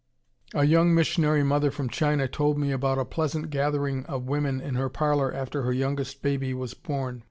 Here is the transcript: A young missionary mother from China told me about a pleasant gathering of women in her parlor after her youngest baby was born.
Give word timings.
A 0.55 0.65
young 0.65 0.95
missionary 0.95 1.43
mother 1.43 1.69
from 1.69 1.87
China 1.87 2.27
told 2.27 2.57
me 2.57 2.71
about 2.71 2.97
a 2.97 3.05
pleasant 3.05 3.51
gathering 3.51 4.03
of 4.07 4.23
women 4.23 4.59
in 4.59 4.73
her 4.73 4.89
parlor 4.89 5.31
after 5.31 5.61
her 5.61 5.73
youngest 5.73 6.23
baby 6.23 6.55
was 6.55 6.73
born. 6.73 7.19